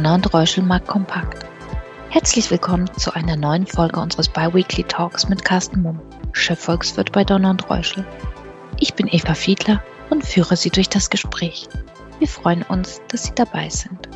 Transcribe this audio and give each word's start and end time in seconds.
Donner 0.00 0.14
und 0.14 0.32
Reuschel 0.32 0.64
mag 0.64 0.86
kompakt. 0.86 1.44
Herzlich 2.08 2.50
willkommen 2.50 2.90
zu 2.96 3.12
einer 3.12 3.36
neuen 3.36 3.66
Folge 3.66 4.00
unseres 4.00 4.30
Biweekly 4.30 4.84
Talks 4.84 5.28
mit 5.28 5.44
Carsten 5.44 5.82
Mumm, 5.82 6.00
Chefvolkswirt 6.32 7.12
bei 7.12 7.22
Donner 7.22 7.50
und 7.50 7.68
Reuschel. 7.68 8.06
Ich 8.78 8.94
bin 8.94 9.08
Eva 9.08 9.34
Fiedler 9.34 9.84
und 10.08 10.24
führe 10.24 10.56
Sie 10.56 10.70
durch 10.70 10.88
das 10.88 11.10
Gespräch. 11.10 11.68
Wir 12.18 12.28
freuen 12.28 12.62
uns, 12.62 13.02
dass 13.08 13.24
Sie 13.24 13.34
dabei 13.34 13.68
sind. 13.68 14.08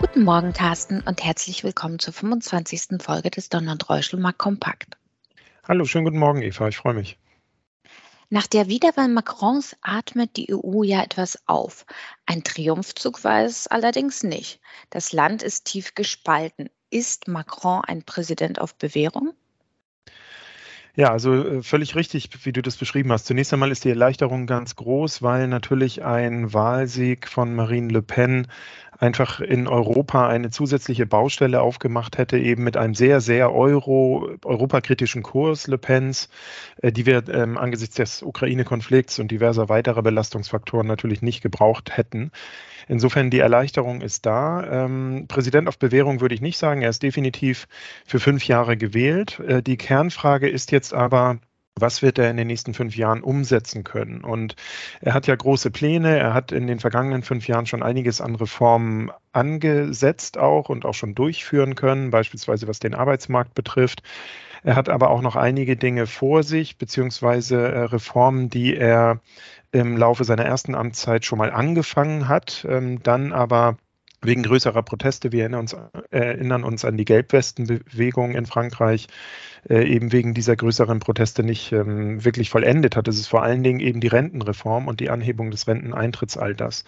Guten 0.00 0.24
Morgen, 0.24 0.52
Carsten, 0.52 1.02
und 1.06 1.22
herzlich 1.22 1.62
willkommen 1.62 2.00
zur 2.00 2.12
25. 2.12 3.00
Folge 3.00 3.30
des 3.30 3.50
Donner 3.50 3.70
und 3.70 3.88
Reuschel 3.88 4.18
mag 4.18 4.36
kompakt. 4.36 4.96
Hallo, 5.68 5.84
schönen 5.84 6.06
guten 6.06 6.18
Morgen, 6.18 6.42
Eva. 6.42 6.66
Ich 6.66 6.76
freue 6.76 6.94
mich. 6.94 7.18
Nach 8.36 8.46
der 8.46 8.68
Wiederwahl 8.68 9.08
Macrons 9.08 9.76
atmet 9.80 10.36
die 10.36 10.52
EU 10.54 10.82
ja 10.82 11.02
etwas 11.02 11.38
auf. 11.46 11.86
Ein 12.26 12.44
Triumphzug 12.44 13.24
war 13.24 13.44
es 13.44 13.66
allerdings 13.66 14.22
nicht. 14.24 14.60
Das 14.90 15.14
Land 15.14 15.42
ist 15.42 15.64
tief 15.64 15.94
gespalten. 15.94 16.68
Ist 16.90 17.28
Macron 17.28 17.80
ein 17.86 18.02
Präsident 18.02 18.60
auf 18.60 18.74
Bewährung? 18.74 19.32
Ja, 20.96 21.12
also 21.12 21.32
äh, 21.32 21.62
völlig 21.62 21.96
richtig, 21.96 22.28
wie 22.44 22.52
du 22.52 22.60
das 22.60 22.76
beschrieben 22.76 23.10
hast. 23.10 23.24
Zunächst 23.24 23.54
einmal 23.54 23.70
ist 23.70 23.84
die 23.84 23.90
Erleichterung 23.90 24.46
ganz 24.46 24.76
groß, 24.76 25.22
weil 25.22 25.48
natürlich 25.48 26.04
ein 26.04 26.52
Wahlsieg 26.52 27.28
von 27.28 27.54
Marine 27.54 27.90
Le 27.90 28.02
Pen 28.02 28.48
einfach 28.98 29.40
in 29.40 29.68
Europa 29.68 30.28
eine 30.28 30.50
zusätzliche 30.50 31.06
Baustelle 31.06 31.60
aufgemacht 31.60 32.18
hätte, 32.18 32.38
eben 32.38 32.64
mit 32.64 32.76
einem 32.76 32.94
sehr, 32.94 33.20
sehr 33.20 33.52
euro, 33.52 34.30
europakritischen 34.44 35.22
Kurs 35.22 35.66
Le 35.66 35.78
Pens, 35.78 36.28
äh, 36.82 36.92
die 36.92 37.06
wir 37.06 37.28
ähm, 37.28 37.58
angesichts 37.58 37.96
des 37.96 38.22
Ukraine-Konflikts 38.22 39.18
und 39.18 39.30
diverser 39.30 39.68
weiterer 39.68 40.02
Belastungsfaktoren 40.02 40.86
natürlich 40.86 41.22
nicht 41.22 41.42
gebraucht 41.42 41.96
hätten. 41.96 42.30
Insofern 42.88 43.30
die 43.30 43.40
Erleichterung 43.40 44.00
ist 44.00 44.26
da. 44.26 44.84
Ähm, 44.84 45.26
Präsident 45.28 45.68
auf 45.68 45.78
Bewährung 45.78 46.20
würde 46.20 46.34
ich 46.34 46.40
nicht 46.40 46.58
sagen. 46.58 46.82
Er 46.82 46.90
ist 46.90 47.02
definitiv 47.02 47.66
für 48.06 48.20
fünf 48.20 48.46
Jahre 48.46 48.76
gewählt. 48.76 49.40
Äh, 49.40 49.62
die 49.62 49.76
Kernfrage 49.76 50.48
ist 50.48 50.70
jetzt 50.70 50.94
aber, 50.94 51.38
was 51.78 52.00
wird 52.00 52.18
er 52.18 52.30
in 52.30 52.36
den 52.36 52.46
nächsten 52.46 52.72
fünf 52.72 52.96
Jahren 52.96 53.22
umsetzen 53.22 53.84
können? 53.84 54.24
Und 54.24 54.56
er 55.00 55.12
hat 55.12 55.26
ja 55.26 55.36
große 55.36 55.70
Pläne. 55.70 56.18
Er 56.18 56.32
hat 56.32 56.50
in 56.52 56.66
den 56.66 56.80
vergangenen 56.80 57.22
fünf 57.22 57.46
Jahren 57.48 57.66
schon 57.66 57.82
einiges 57.82 58.20
an 58.20 58.34
Reformen 58.34 59.10
angesetzt 59.32 60.38
auch 60.38 60.70
und 60.70 60.86
auch 60.86 60.94
schon 60.94 61.14
durchführen 61.14 61.74
können, 61.74 62.10
beispielsweise 62.10 62.66
was 62.66 62.78
den 62.78 62.94
Arbeitsmarkt 62.94 63.54
betrifft. 63.54 64.02
Er 64.62 64.74
hat 64.74 64.88
aber 64.88 65.10
auch 65.10 65.20
noch 65.20 65.36
einige 65.36 65.76
Dinge 65.76 66.06
vor 66.06 66.42
sich, 66.42 66.78
beziehungsweise 66.78 67.68
äh, 67.68 67.78
Reformen, 67.82 68.48
die 68.48 68.74
er 68.74 69.20
im 69.70 69.96
Laufe 69.96 70.24
seiner 70.24 70.44
ersten 70.44 70.74
Amtszeit 70.74 71.24
schon 71.24 71.38
mal 71.38 71.52
angefangen 71.52 72.26
hat, 72.26 72.66
ähm, 72.68 73.02
dann 73.02 73.32
aber 73.32 73.76
wegen 74.22 74.42
größerer 74.42 74.82
Proteste, 74.82 75.32
wir 75.32 75.42
erinnern 75.42 75.60
uns, 75.60 75.76
erinnern 76.10 76.64
uns 76.64 76.84
an 76.84 76.96
die 76.96 77.04
Gelbwestenbewegung 77.04 78.34
in 78.34 78.46
Frankreich, 78.46 79.08
äh, 79.68 79.84
eben 79.84 80.12
wegen 80.12 80.34
dieser 80.34 80.56
größeren 80.56 80.98
Proteste 80.98 81.42
nicht 81.42 81.72
ähm, 81.72 82.24
wirklich 82.24 82.50
vollendet 82.50 82.96
hat. 82.96 83.08
Es 83.08 83.18
ist 83.18 83.28
vor 83.28 83.42
allen 83.42 83.62
Dingen 83.62 83.80
eben 83.80 84.00
die 84.00 84.08
Rentenreform 84.08 84.88
und 84.88 85.00
die 85.00 85.10
Anhebung 85.10 85.50
des 85.50 85.66
Renteneintrittsalters. 85.66 86.84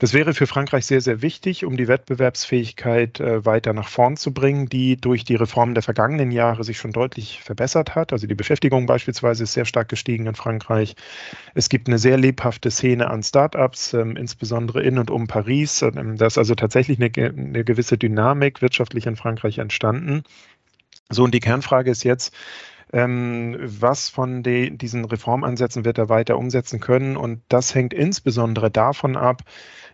Das 0.00 0.12
wäre 0.12 0.32
für 0.32 0.46
Frankreich 0.46 0.86
sehr, 0.86 1.00
sehr 1.00 1.22
wichtig, 1.22 1.64
um 1.64 1.76
die 1.76 1.88
Wettbewerbsfähigkeit 1.88 3.18
äh, 3.18 3.44
weiter 3.44 3.72
nach 3.72 3.88
vorn 3.88 4.16
zu 4.16 4.32
bringen, 4.32 4.68
die 4.68 4.96
durch 4.96 5.24
die 5.24 5.34
Reformen 5.34 5.74
der 5.74 5.82
vergangenen 5.82 6.30
Jahre 6.30 6.62
sich 6.62 6.78
schon 6.78 6.92
deutlich 6.92 7.40
verbessert 7.42 7.96
hat. 7.96 8.12
Also 8.12 8.28
die 8.28 8.36
Beschäftigung 8.36 8.86
beispielsweise 8.86 9.42
ist 9.42 9.54
sehr 9.54 9.64
stark 9.64 9.88
gestiegen 9.88 10.26
in 10.26 10.36
Frankreich. 10.36 10.94
Es 11.54 11.68
gibt 11.68 11.88
eine 11.88 11.98
sehr 11.98 12.16
lebhafte 12.16 12.70
Szene 12.70 13.10
an 13.10 13.24
Start-ups, 13.24 13.92
ähm, 13.94 14.16
insbesondere 14.16 14.84
in 14.84 14.98
und 14.98 15.10
um 15.10 15.26
Paris. 15.26 15.82
Ähm, 15.82 16.16
da 16.16 16.26
ist 16.26 16.38
also 16.38 16.54
tatsächlich 16.54 17.00
eine, 17.00 17.10
eine 17.30 17.64
gewisse 17.64 17.98
Dynamik 17.98 18.62
wirtschaftlich 18.62 19.06
in 19.06 19.16
Frankreich 19.16 19.58
entstanden. 19.58 20.22
So, 21.10 21.24
und 21.24 21.34
die 21.34 21.40
Kernfrage 21.40 21.90
ist 21.90 22.04
jetzt, 22.04 22.32
ähm, 22.92 23.56
was 23.60 24.08
von 24.08 24.42
de, 24.42 24.70
diesen 24.70 25.04
Reformansätzen 25.04 25.84
wird 25.84 25.98
er 25.98 26.08
weiter 26.08 26.38
umsetzen 26.38 26.80
können? 26.80 27.16
Und 27.16 27.42
das 27.48 27.74
hängt 27.74 27.92
insbesondere 27.92 28.70
davon 28.70 29.16
ab, 29.16 29.42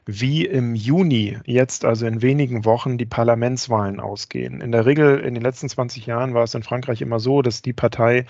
wie 0.06 0.44
im 0.44 0.74
Juni 0.74 1.38
jetzt, 1.46 1.84
also 1.84 2.06
in 2.06 2.22
wenigen 2.22 2.64
Wochen, 2.64 2.98
die 2.98 3.06
Parlamentswahlen 3.06 4.00
ausgehen. 4.00 4.60
In 4.60 4.72
der 4.72 4.86
Regel 4.86 5.20
in 5.20 5.34
den 5.34 5.42
letzten 5.42 5.68
20 5.68 6.06
Jahren 6.06 6.34
war 6.34 6.44
es 6.44 6.54
in 6.54 6.62
Frankreich 6.62 7.00
immer 7.00 7.20
so, 7.20 7.42
dass 7.42 7.62
die 7.62 7.72
Partei 7.72 8.26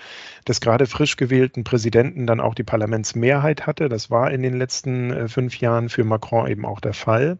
des 0.47 0.61
gerade 0.61 0.85
frisch 0.85 1.17
gewählten 1.17 1.63
Präsidenten 1.63 2.27
dann 2.27 2.39
auch 2.39 2.55
die 2.55 2.63
Parlamentsmehrheit 2.63 3.67
hatte. 3.67 3.89
Das 3.89 4.09
war 4.09 4.31
in 4.31 4.41
den 4.41 4.57
letzten 4.57 5.11
äh, 5.11 5.27
fünf 5.27 5.59
Jahren 5.59 5.89
für 5.89 6.03
Macron 6.03 6.47
eben 6.47 6.65
auch 6.65 6.79
der 6.79 6.93
Fall. 6.93 7.37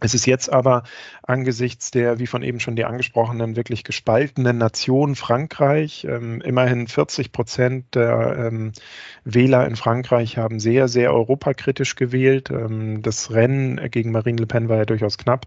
Es 0.00 0.14
ist 0.14 0.26
jetzt 0.26 0.50
aber 0.52 0.82
angesichts 1.22 1.90
der, 1.90 2.18
wie 2.18 2.26
von 2.26 2.42
eben 2.42 2.58
schon 2.58 2.76
die 2.76 2.84
angesprochenen, 2.84 3.56
wirklich 3.56 3.84
gespaltenen 3.84 4.58
Nation 4.58 5.14
Frankreich, 5.14 6.06
ähm, 6.08 6.40
immerhin 6.40 6.88
40 6.88 7.32
Prozent 7.32 7.94
der 7.94 8.48
ähm, 8.50 8.72
Wähler 9.24 9.66
in 9.66 9.76
Frankreich 9.76 10.38
haben 10.38 10.58
sehr, 10.58 10.88
sehr 10.88 11.12
europakritisch 11.12 11.96
gewählt. 11.96 12.50
Ähm, 12.50 13.02
das 13.02 13.30
Rennen 13.30 13.80
gegen 13.90 14.10
Marine 14.10 14.40
Le 14.40 14.46
Pen 14.46 14.68
war 14.68 14.78
ja 14.78 14.84
durchaus 14.86 15.18
knapp. 15.18 15.46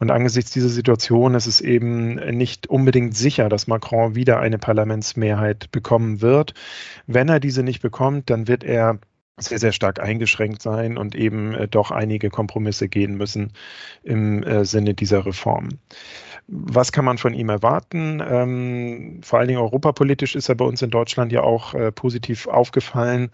Und 0.00 0.10
angesichts 0.10 0.50
dieser 0.52 0.70
Situation 0.70 1.34
ist 1.34 1.46
es 1.46 1.60
eben 1.60 2.14
nicht 2.14 2.68
unbedingt 2.68 3.14
sicher, 3.14 3.50
dass 3.50 3.66
Macron 3.66 4.14
wieder 4.14 4.40
eine 4.40 4.58
Parlamentsmehrheit 4.58 5.70
bekommen 5.72 6.22
wird. 6.22 6.54
Wenn 7.06 7.28
er 7.28 7.38
diese 7.38 7.62
nicht 7.62 7.82
bekommt, 7.82 8.30
dann 8.30 8.48
wird 8.48 8.64
er 8.64 8.98
sehr, 9.42 9.58
sehr 9.58 9.72
stark 9.72 10.00
eingeschränkt 10.00 10.62
sein 10.62 10.96
und 10.96 11.14
eben 11.14 11.54
äh, 11.54 11.68
doch 11.68 11.90
einige 11.90 12.30
Kompromisse 12.30 12.88
gehen 12.88 13.16
müssen 13.16 13.52
im 14.02 14.42
äh, 14.42 14.64
Sinne 14.64 14.94
dieser 14.94 15.26
Reform. 15.26 15.68
Was 16.52 16.90
kann 16.90 17.04
man 17.04 17.16
von 17.16 17.32
ihm 17.32 17.48
erwarten? 17.48 18.20
Ähm, 18.28 19.20
vor 19.22 19.38
allen 19.38 19.46
Dingen 19.46 19.60
europapolitisch 19.60 20.34
ist 20.34 20.48
er 20.48 20.56
bei 20.56 20.64
uns 20.64 20.82
in 20.82 20.90
Deutschland 20.90 21.30
ja 21.30 21.42
auch 21.42 21.74
äh, 21.74 21.92
positiv 21.92 22.48
aufgefallen. 22.48 23.30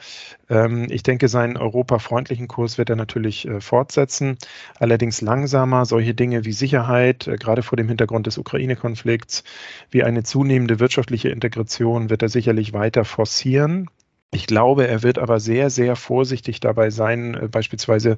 Ähm, 0.51 0.87
ich 0.91 1.03
denke, 1.03 1.29
seinen 1.29 1.57
europafreundlichen 1.57 2.47
Kurs 2.47 2.77
wird 2.77 2.91
er 2.91 2.97
natürlich 2.97 3.49
äh, 3.49 3.63
fortsetzen, 3.63 4.37
allerdings 4.79 5.23
langsamer. 5.23 5.87
Solche 5.87 6.15
Dinge 6.15 6.45
wie 6.45 6.53
Sicherheit, 6.53 7.27
äh, 7.27 7.37
gerade 7.37 7.63
vor 7.63 7.77
dem 7.77 7.89
Hintergrund 7.89 8.27
des 8.27 8.37
Ukraine-Konflikts, 8.37 9.45
wie 9.91 10.03
eine 10.03 10.23
zunehmende 10.23 10.79
wirtschaftliche 10.79 11.31
Integration 11.31 12.11
wird 12.11 12.21
er 12.21 12.29
sicherlich 12.29 12.75
weiter 12.75 13.07
forcieren. 13.07 13.89
Ich 14.33 14.47
glaube, 14.47 14.87
er 14.87 15.03
wird 15.03 15.19
aber 15.19 15.41
sehr, 15.41 15.71
sehr 15.71 15.97
vorsichtig 15.97 16.61
dabei 16.61 16.91
sein, 16.91 17.35
äh, 17.35 17.49
beispielsweise 17.49 18.17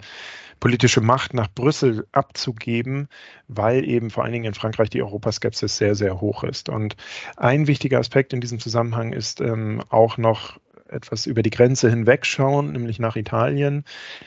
politische 0.60 1.00
Macht 1.00 1.34
nach 1.34 1.48
Brüssel 1.48 2.06
abzugeben, 2.12 3.08
weil 3.46 3.88
eben 3.88 4.10
vor 4.10 4.24
allen 4.24 4.32
Dingen 4.32 4.46
in 4.46 4.54
Frankreich 4.54 4.90
die 4.90 5.02
Europaskepsis 5.02 5.76
sehr, 5.76 5.94
sehr 5.94 6.20
hoch 6.20 6.42
ist. 6.44 6.68
Und 6.68 6.96
ein 7.36 7.66
wichtiger 7.66 7.98
Aspekt 7.98 8.32
in 8.32 8.40
diesem 8.40 8.58
Zusammenhang 8.58 9.12
ist 9.12 9.40
ähm, 9.40 9.82
auch 9.90 10.16
noch 10.18 10.58
etwas 10.88 11.26
über 11.26 11.42
die 11.42 11.50
Grenze 11.50 11.90
hinwegschauen, 11.90 12.72
nämlich 12.72 12.98
nach 12.98 13.16
Italien. 13.16 13.84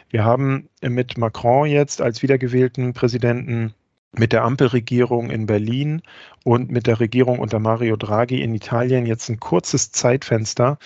Wir 0.09 0.23
haben 0.23 0.69
mit 0.81 1.17
Macron 1.17 1.67
jetzt 1.67 2.01
als 2.01 2.21
wiedergewählten 2.21 2.93
Präsidenten 2.93 3.73
mit 4.17 4.33
der 4.33 4.43
Ampelregierung 4.43 5.29
in 5.29 5.45
Berlin 5.45 6.01
und 6.43 6.69
mit 6.69 6.87
der 6.87 6.99
Regierung 6.99 7.39
unter 7.39 7.59
Mario 7.59 7.95
Draghi 7.95 8.41
in 8.41 8.53
Italien 8.53 9.05
jetzt 9.05 9.29
ein 9.29 9.39
kurzes 9.39 9.91
Zeitfenster, 9.91 10.79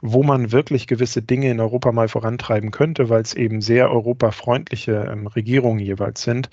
wo 0.00 0.22
man 0.22 0.50
wirklich 0.50 0.86
gewisse 0.86 1.20
Dinge 1.20 1.50
in 1.50 1.60
Europa 1.60 1.92
mal 1.92 2.08
vorantreiben 2.08 2.70
könnte, 2.70 3.10
weil 3.10 3.20
es 3.20 3.34
eben 3.34 3.60
sehr 3.60 3.90
europafreundliche 3.90 5.08
ähm, 5.12 5.26
Regierungen 5.26 5.80
jeweils 5.80 6.22
sind. 6.22 6.48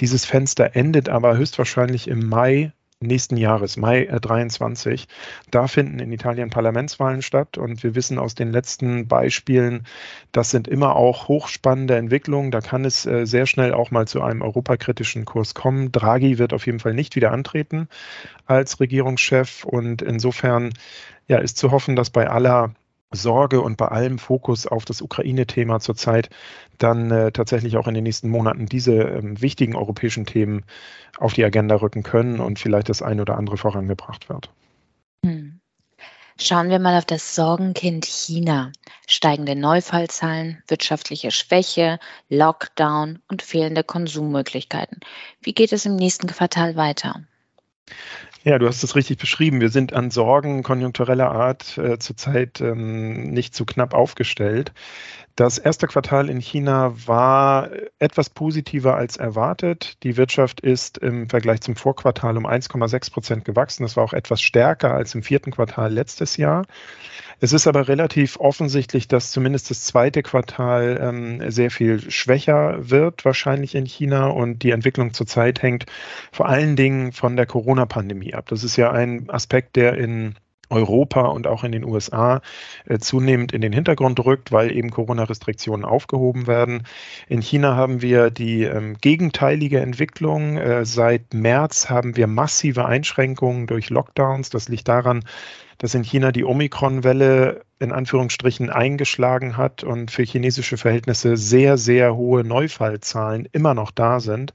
Dieses 0.00 0.24
Fenster 0.24 0.76
endet 0.76 1.08
aber 1.08 1.36
höchstwahrscheinlich 1.36 2.06
im 2.06 2.28
Mai 2.28 2.72
nächsten 3.06 3.36
Jahres, 3.36 3.76
Mai 3.76 4.04
äh, 4.04 4.20
23. 4.20 5.06
Da 5.50 5.66
finden 5.66 5.98
in 5.98 6.12
Italien 6.12 6.50
Parlamentswahlen 6.50 7.22
statt 7.22 7.58
und 7.58 7.82
wir 7.82 7.94
wissen 7.94 8.18
aus 8.18 8.34
den 8.34 8.52
letzten 8.52 9.06
Beispielen, 9.08 9.86
das 10.32 10.50
sind 10.50 10.68
immer 10.68 10.96
auch 10.96 11.28
hochspannende 11.28 11.96
Entwicklungen. 11.96 12.50
Da 12.50 12.60
kann 12.60 12.84
es 12.84 13.06
äh, 13.06 13.26
sehr 13.26 13.46
schnell 13.46 13.74
auch 13.74 13.90
mal 13.90 14.06
zu 14.06 14.22
einem 14.22 14.42
europakritischen 14.42 15.24
Kurs 15.24 15.54
kommen. 15.54 15.92
Draghi 15.92 16.38
wird 16.38 16.52
auf 16.52 16.66
jeden 16.66 16.80
Fall 16.80 16.94
nicht 16.94 17.16
wieder 17.16 17.32
antreten 17.32 17.88
als 18.46 18.80
Regierungschef 18.80 19.64
und 19.64 20.02
insofern 20.02 20.72
ja, 21.28 21.38
ist 21.38 21.56
zu 21.56 21.70
hoffen, 21.70 21.96
dass 21.96 22.10
bei 22.10 22.28
aller 22.28 22.74
Sorge 23.12 23.60
und 23.60 23.76
bei 23.76 23.88
allem 23.88 24.18
Fokus 24.18 24.66
auf 24.66 24.84
das 24.84 25.02
Ukraine-Thema 25.02 25.80
zurzeit 25.80 26.30
dann 26.78 27.10
äh, 27.10 27.32
tatsächlich 27.32 27.76
auch 27.76 27.86
in 27.86 27.94
den 27.94 28.04
nächsten 28.04 28.28
Monaten 28.28 28.66
diese 28.66 28.94
ähm, 28.94 29.40
wichtigen 29.40 29.76
europäischen 29.76 30.26
Themen 30.26 30.64
auf 31.18 31.32
die 31.34 31.44
Agenda 31.44 31.76
rücken 31.76 32.02
können 32.02 32.40
und 32.40 32.58
vielleicht 32.58 32.88
das 32.88 33.02
eine 33.02 33.22
oder 33.22 33.36
andere 33.36 33.56
vorangebracht 33.56 34.28
wird. 34.28 34.50
Hm. 35.24 35.60
Schauen 36.40 36.70
wir 36.70 36.78
mal 36.78 36.98
auf 36.98 37.04
das 37.04 37.34
Sorgenkind 37.34 38.04
China. 38.06 38.72
Steigende 39.06 39.54
Neufallzahlen, 39.54 40.62
wirtschaftliche 40.66 41.30
Schwäche, 41.30 41.98
Lockdown 42.30 43.20
und 43.28 43.42
fehlende 43.42 43.84
Konsummöglichkeiten. 43.84 45.00
Wie 45.40 45.52
geht 45.52 45.72
es 45.72 45.84
im 45.84 45.96
nächsten 45.96 46.26
Quartal 46.26 46.74
weiter? 46.74 47.22
Ja, 48.44 48.58
du 48.58 48.66
hast 48.66 48.82
es 48.82 48.96
richtig 48.96 49.18
beschrieben. 49.18 49.60
Wir 49.60 49.68
sind 49.68 49.92
an 49.92 50.10
Sorgen 50.10 50.64
konjunktureller 50.64 51.30
Art 51.30 51.78
äh, 51.78 51.98
zurzeit 51.98 52.60
ähm, 52.60 53.30
nicht 53.30 53.54
zu 53.54 53.64
knapp 53.64 53.94
aufgestellt. 53.94 54.72
Das 55.34 55.56
erste 55.56 55.86
Quartal 55.86 56.28
in 56.28 56.40
China 56.40 56.94
war 57.06 57.70
etwas 57.98 58.28
positiver 58.28 58.96
als 58.96 59.16
erwartet. 59.16 60.02
Die 60.02 60.18
Wirtschaft 60.18 60.60
ist 60.60 60.98
im 60.98 61.30
Vergleich 61.30 61.62
zum 61.62 61.74
Vorquartal 61.74 62.36
um 62.36 62.46
1,6 62.46 63.10
Prozent 63.10 63.44
gewachsen. 63.46 63.82
Das 63.82 63.96
war 63.96 64.04
auch 64.04 64.12
etwas 64.12 64.42
stärker 64.42 64.92
als 64.92 65.14
im 65.14 65.22
vierten 65.22 65.50
Quartal 65.50 65.90
letztes 65.90 66.36
Jahr. 66.36 66.66
Es 67.40 67.54
ist 67.54 67.66
aber 67.66 67.88
relativ 67.88 68.38
offensichtlich, 68.40 69.08
dass 69.08 69.32
zumindest 69.32 69.70
das 69.70 69.84
zweite 69.84 70.22
Quartal 70.22 71.00
ähm, 71.02 71.50
sehr 71.50 71.70
viel 71.70 72.10
schwächer 72.10 72.90
wird, 72.90 73.24
wahrscheinlich 73.24 73.74
in 73.74 73.86
China. 73.86 74.26
Und 74.26 74.62
die 74.62 74.70
Entwicklung 74.70 75.14
zurzeit 75.14 75.62
hängt 75.62 75.86
vor 76.30 76.46
allen 76.46 76.76
Dingen 76.76 77.12
von 77.12 77.36
der 77.36 77.46
Corona-Pandemie 77.46 78.34
ab. 78.34 78.46
Das 78.50 78.64
ist 78.64 78.76
ja 78.76 78.92
ein 78.92 79.30
Aspekt, 79.30 79.76
der 79.76 79.94
in 79.94 80.34
Europa 80.72 81.22
und 81.22 81.46
auch 81.46 81.64
in 81.64 81.72
den 81.72 81.84
USA 81.84 82.40
äh, 82.86 82.98
zunehmend 82.98 83.52
in 83.52 83.60
den 83.60 83.72
Hintergrund 83.72 84.18
rückt, 84.24 84.50
weil 84.50 84.74
eben 84.74 84.90
Corona-Restriktionen 84.90 85.84
aufgehoben 85.84 86.46
werden. 86.46 86.84
In 87.28 87.40
China 87.40 87.76
haben 87.76 88.02
wir 88.02 88.30
die 88.30 88.64
ähm, 88.64 88.96
gegenteilige 89.00 89.80
Entwicklung. 89.80 90.56
Äh, 90.56 90.84
seit 90.84 91.34
März 91.34 91.90
haben 91.90 92.16
wir 92.16 92.26
massive 92.26 92.86
Einschränkungen 92.86 93.66
durch 93.66 93.90
Lockdowns. 93.90 94.50
Das 94.50 94.68
liegt 94.68 94.88
daran, 94.88 95.24
dass 95.78 95.94
in 95.94 96.04
China 96.04 96.32
die 96.32 96.44
Omikron-Welle 96.44 97.62
in 97.78 97.92
Anführungsstrichen 97.92 98.70
eingeschlagen 98.70 99.56
hat 99.56 99.82
und 99.82 100.10
für 100.10 100.22
chinesische 100.22 100.76
Verhältnisse 100.76 101.36
sehr, 101.36 101.76
sehr 101.76 102.14
hohe 102.14 102.44
Neufallzahlen 102.44 103.48
immer 103.52 103.74
noch 103.74 103.90
da 103.90 104.20
sind. 104.20 104.54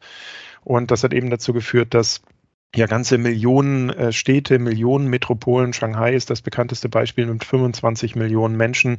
Und 0.63 0.91
das 0.91 1.03
hat 1.03 1.13
eben 1.13 1.29
dazu 1.29 1.53
geführt, 1.53 1.93
dass 1.93 2.21
ja 2.75 2.85
ganze 2.85 3.17
Millionen 3.17 3.89
äh, 3.89 4.11
Städte, 4.11 4.59
Millionen 4.59 5.07
Metropolen. 5.07 5.73
Shanghai 5.73 6.13
ist 6.13 6.29
das 6.29 6.41
bekannteste 6.41 6.89
Beispiel 6.89 7.25
mit 7.25 7.43
25 7.43 8.15
Millionen 8.15 8.57
Menschen 8.57 8.97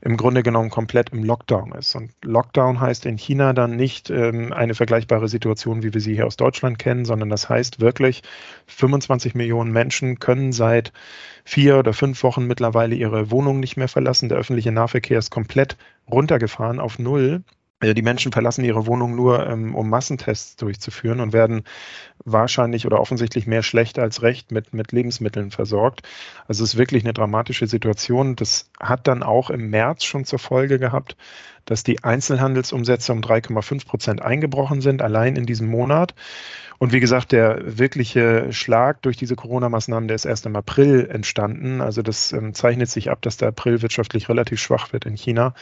im 0.00 0.16
Grunde 0.16 0.42
genommen 0.42 0.70
komplett 0.70 1.10
im 1.10 1.24
Lockdown 1.24 1.72
ist. 1.72 1.94
Und 1.96 2.12
Lockdown 2.24 2.80
heißt 2.80 3.06
in 3.06 3.18
China 3.18 3.52
dann 3.52 3.76
nicht 3.76 4.08
ähm, 4.10 4.52
eine 4.52 4.74
vergleichbare 4.74 5.28
Situation, 5.28 5.82
wie 5.82 5.92
wir 5.92 6.00
sie 6.00 6.14
hier 6.14 6.26
aus 6.26 6.36
Deutschland 6.36 6.78
kennen, 6.78 7.04
sondern 7.04 7.28
das 7.28 7.48
heißt 7.48 7.80
wirklich, 7.80 8.22
25 8.66 9.34
Millionen 9.34 9.72
Menschen 9.72 10.20
können 10.20 10.52
seit 10.52 10.92
vier 11.44 11.78
oder 11.78 11.92
fünf 11.92 12.22
Wochen 12.22 12.46
mittlerweile 12.46 12.94
ihre 12.94 13.30
Wohnung 13.30 13.58
nicht 13.60 13.76
mehr 13.76 13.88
verlassen. 13.88 14.28
Der 14.28 14.38
öffentliche 14.38 14.72
Nahverkehr 14.72 15.18
ist 15.18 15.30
komplett 15.30 15.76
runtergefahren 16.08 16.78
auf 16.78 16.98
Null. 16.98 17.42
Also 17.80 17.94
die 17.94 18.02
Menschen 18.02 18.32
verlassen 18.32 18.64
ihre 18.64 18.86
Wohnung 18.86 19.14
nur, 19.14 19.46
ähm, 19.46 19.74
um 19.76 19.88
Massentests 19.88 20.56
durchzuführen 20.56 21.20
und 21.20 21.32
werden 21.32 21.62
wahrscheinlich 22.24 22.86
oder 22.86 22.98
offensichtlich 22.98 23.46
mehr 23.46 23.62
schlecht 23.62 24.00
als 24.00 24.22
recht 24.22 24.50
mit, 24.50 24.74
mit 24.74 24.90
Lebensmitteln 24.90 25.52
versorgt. 25.52 26.02
Also 26.48 26.64
es 26.64 26.74
ist 26.74 26.78
wirklich 26.78 27.04
eine 27.04 27.12
dramatische 27.12 27.68
Situation. 27.68 28.34
Das 28.34 28.70
hat 28.80 29.06
dann 29.06 29.22
auch 29.22 29.50
im 29.50 29.70
März 29.70 30.04
schon 30.04 30.24
zur 30.24 30.40
Folge 30.40 30.80
gehabt, 30.80 31.16
dass 31.66 31.84
die 31.84 32.02
Einzelhandelsumsätze 32.02 33.12
um 33.12 33.20
3,5 33.20 33.86
Prozent 33.86 34.22
eingebrochen 34.22 34.80
sind, 34.80 35.00
allein 35.00 35.36
in 35.36 35.46
diesem 35.46 35.68
Monat. 35.68 36.14
Und 36.78 36.92
wie 36.92 37.00
gesagt, 37.00 37.32
der 37.32 37.78
wirkliche 37.78 38.52
Schlag 38.52 39.02
durch 39.02 39.16
diese 39.16 39.36
Corona-Maßnahmen, 39.36 40.08
der 40.08 40.14
ist 40.14 40.24
erst 40.24 40.46
im 40.46 40.56
April 40.56 41.08
entstanden. 41.10 41.80
Also 41.80 42.02
das 42.02 42.32
ähm, 42.32 42.54
zeichnet 42.54 42.88
sich 42.88 43.10
ab, 43.10 43.20
dass 43.22 43.36
der 43.36 43.48
April 43.48 43.82
wirtschaftlich 43.82 44.28
relativ 44.28 44.60
schwach 44.60 44.92
wird 44.92 45.04
in 45.04 45.16
China. 45.16 45.54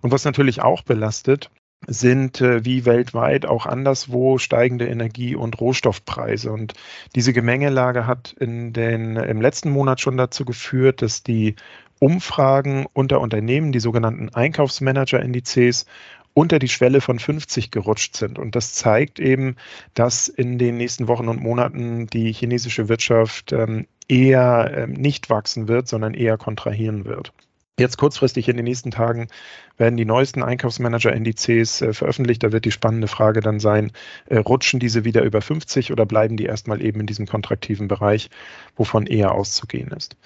Und 0.00 0.12
was 0.12 0.24
natürlich 0.24 0.62
auch 0.62 0.82
belastet, 0.82 1.50
sind 1.86 2.40
äh, 2.40 2.64
wie 2.64 2.84
weltweit 2.84 3.46
auch 3.46 3.66
anderswo 3.66 4.38
steigende 4.38 4.86
Energie- 4.88 5.36
und 5.36 5.60
Rohstoffpreise. 5.60 6.50
Und 6.50 6.74
diese 7.14 7.32
Gemengelage 7.32 8.06
hat 8.06 8.34
in 8.38 8.72
den, 8.72 9.16
im 9.16 9.40
letzten 9.40 9.70
Monat 9.70 10.00
schon 10.00 10.16
dazu 10.16 10.44
geführt, 10.44 11.02
dass 11.02 11.22
die 11.22 11.54
Umfragen 12.00 12.86
unter 12.92 13.20
Unternehmen, 13.20 13.72
die 13.72 13.80
sogenannten 13.80 14.28
Einkaufsmanager-Indizes, 14.28 15.86
unter 16.34 16.60
die 16.60 16.68
Schwelle 16.68 17.00
von 17.00 17.18
50 17.18 17.72
gerutscht 17.72 18.16
sind. 18.16 18.38
Und 18.38 18.54
das 18.54 18.72
zeigt 18.74 19.18
eben, 19.18 19.56
dass 19.94 20.28
in 20.28 20.58
den 20.58 20.76
nächsten 20.76 21.08
Wochen 21.08 21.28
und 21.28 21.42
Monaten 21.42 22.06
die 22.06 22.32
chinesische 22.32 22.88
Wirtschaft 22.88 23.52
ähm, 23.52 23.86
eher 24.06 24.72
ähm, 24.76 24.92
nicht 24.92 25.30
wachsen 25.30 25.66
wird, 25.66 25.88
sondern 25.88 26.14
eher 26.14 26.38
kontrahieren 26.38 27.04
wird. 27.04 27.32
Jetzt 27.78 27.96
kurzfristig 27.96 28.48
in 28.48 28.56
den 28.56 28.64
nächsten 28.64 28.90
Tagen 28.90 29.28
werden 29.76 29.96
die 29.96 30.04
neuesten 30.04 30.42
Einkaufsmanager-Indizes 30.42 31.80
äh, 31.80 31.92
veröffentlicht. 31.92 32.42
Da 32.42 32.50
wird 32.50 32.64
die 32.64 32.72
spannende 32.72 33.06
Frage 33.06 33.40
dann 33.40 33.60
sein, 33.60 33.92
äh, 34.26 34.38
rutschen 34.38 34.80
diese 34.80 35.04
wieder 35.04 35.22
über 35.22 35.40
50 35.40 35.92
oder 35.92 36.04
bleiben 36.04 36.36
die 36.36 36.46
erstmal 36.46 36.82
eben 36.82 36.98
in 37.00 37.06
diesem 37.06 37.26
kontraktiven 37.26 37.86
Bereich, 37.86 38.30
wovon 38.76 39.06
eher 39.06 39.32
auszugehen 39.32 39.92
ist. 39.92 40.16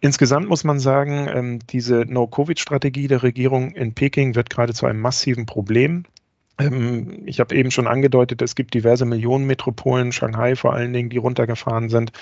Insgesamt 0.00 0.48
muss 0.48 0.64
man 0.64 0.80
sagen, 0.80 1.28
ähm, 1.32 1.58
diese 1.70 2.04
No-Covid-Strategie 2.06 3.06
der 3.06 3.22
Regierung 3.22 3.70
in 3.72 3.94
Peking 3.94 4.34
wird 4.34 4.50
gerade 4.50 4.74
zu 4.74 4.86
einem 4.86 5.00
massiven 5.00 5.46
Problem. 5.46 6.04
Ähm, 6.58 7.22
ich 7.26 7.40
habe 7.40 7.54
eben 7.54 7.70
schon 7.70 7.86
angedeutet, 7.86 8.42
es 8.42 8.54
gibt 8.54 8.74
diverse 8.74 9.04
Millionenmetropolen, 9.04 10.12
Shanghai 10.12 10.56
vor 10.56 10.74
allen 10.74 10.92
Dingen, 10.92 11.10
die 11.10 11.18
runtergefahren 11.18 11.88
sind. 11.88 12.12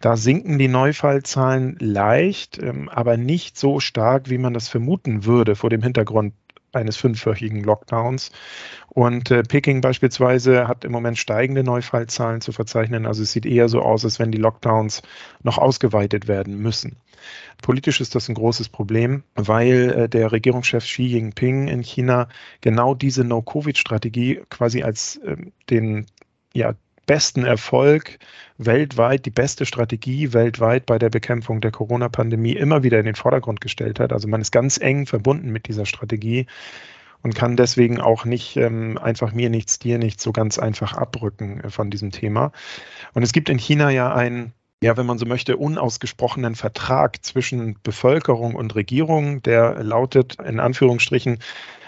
Da 0.00 0.16
sinken 0.16 0.58
die 0.58 0.68
Neufallzahlen 0.68 1.76
leicht, 1.80 2.58
ähm, 2.62 2.88
aber 2.88 3.16
nicht 3.16 3.58
so 3.58 3.80
stark, 3.80 4.30
wie 4.30 4.38
man 4.38 4.54
das 4.54 4.68
vermuten 4.68 5.24
würde 5.24 5.56
vor 5.56 5.70
dem 5.70 5.82
Hintergrund 5.82 6.34
eines 6.76 6.96
fünfwöchigen 6.96 7.62
Lockdowns. 7.62 8.30
Und 8.88 9.30
äh, 9.30 9.42
Peking 9.42 9.80
beispielsweise 9.80 10.68
hat 10.68 10.84
im 10.84 10.92
Moment 10.92 11.18
steigende 11.18 11.64
Neufallzahlen 11.64 12.40
zu 12.40 12.52
verzeichnen. 12.52 13.06
Also 13.06 13.22
es 13.22 13.32
sieht 13.32 13.46
eher 13.46 13.68
so 13.68 13.80
aus, 13.82 14.04
als 14.04 14.18
wenn 14.18 14.30
die 14.30 14.38
Lockdowns 14.38 15.02
noch 15.42 15.58
ausgeweitet 15.58 16.28
werden 16.28 16.58
müssen. 16.58 16.96
Politisch 17.62 18.00
ist 18.00 18.14
das 18.14 18.28
ein 18.28 18.34
großes 18.34 18.68
Problem, 18.68 19.24
weil 19.34 19.90
äh, 19.90 20.08
der 20.08 20.32
Regierungschef 20.32 20.84
Xi 20.84 21.04
Jinping 21.04 21.68
in 21.68 21.82
China 21.82 22.28
genau 22.60 22.94
diese 22.94 23.24
No-Covid-Strategie 23.24 24.42
quasi 24.50 24.82
als 24.82 25.16
äh, 25.16 25.36
den 25.70 26.06
ja, 26.54 26.74
besten 27.06 27.44
Erfolg 27.44 28.18
weltweit, 28.58 29.26
die 29.26 29.30
beste 29.30 29.66
Strategie 29.66 30.32
weltweit 30.32 30.86
bei 30.86 30.98
der 30.98 31.10
Bekämpfung 31.10 31.60
der 31.60 31.70
Corona-Pandemie 31.70 32.52
immer 32.52 32.82
wieder 32.82 32.98
in 32.98 33.06
den 33.06 33.14
Vordergrund 33.14 33.60
gestellt 33.60 34.00
hat. 34.00 34.12
Also 34.12 34.28
man 34.28 34.40
ist 34.40 34.52
ganz 34.52 34.78
eng 34.78 35.06
verbunden 35.06 35.50
mit 35.50 35.68
dieser 35.68 35.86
Strategie 35.86 36.46
und 37.22 37.34
kann 37.34 37.56
deswegen 37.56 38.00
auch 38.00 38.24
nicht 38.24 38.56
ähm, 38.56 38.98
einfach 38.98 39.32
mir 39.32 39.50
nichts, 39.50 39.78
dir 39.78 39.98
nichts 39.98 40.22
so 40.22 40.32
ganz 40.32 40.58
einfach 40.58 40.92
abrücken 40.94 41.60
äh, 41.60 41.70
von 41.70 41.90
diesem 41.90 42.10
Thema. 42.10 42.52
Und 43.14 43.22
es 43.22 43.32
gibt 43.32 43.48
in 43.48 43.58
China 43.58 43.90
ja 43.90 44.14
ein 44.14 44.52
ja, 44.82 44.98
wenn 44.98 45.06
man 45.06 45.16
so 45.16 45.24
möchte, 45.24 45.56
unausgesprochenen 45.56 46.56
Vertrag 46.56 47.24
zwischen 47.24 47.78
Bevölkerung 47.82 48.54
und 48.54 48.74
Regierung, 48.74 49.40
der 49.42 49.82
lautet 49.82 50.36
in 50.44 50.60
Anführungsstrichen, 50.60 51.38